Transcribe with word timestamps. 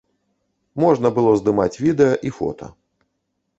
Можна 0.83 1.11
было 1.17 1.35
здымаць 1.41 1.79
відэа 1.83 2.19
і 2.29 2.35
фота. 2.41 2.73